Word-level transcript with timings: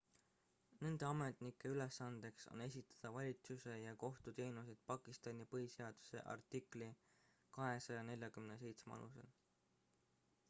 nende 0.85 1.07
ametnike 1.07 1.69
ülesandeks 1.73 2.47
on 2.53 2.63
esitada 2.65 3.11
valitsuse 3.17 3.75
ja 3.81 3.93
kohtuteenuseid 4.03 4.81
pakistani 4.91 5.47
põhiseaduse 5.51 6.23
artikli 6.37 6.87
247 7.59 8.95
alusel 8.97 9.29